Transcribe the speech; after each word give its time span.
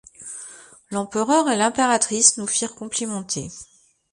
L'empereur 0.89 1.47
et 1.51 1.55
l'impératrice 1.55 2.37
nous 2.37 2.47
firent 2.47 2.73
complimenter. 2.73 3.51